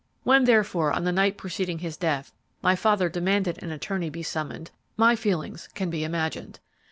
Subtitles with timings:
[0.23, 4.23] When, therefore, on the night preceding his death, my father demanded that an attorney be
[4.23, 6.59] summoned, my feelings can be imagined.